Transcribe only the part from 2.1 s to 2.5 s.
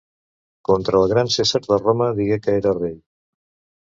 digué